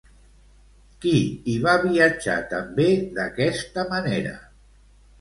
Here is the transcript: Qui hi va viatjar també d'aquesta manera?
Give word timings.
Qui 1.03 1.11
hi 1.51 1.59
va 1.67 1.77
viatjar 1.85 2.39
també 2.57 2.91
d'aquesta 3.21 3.89
manera? 3.97 4.37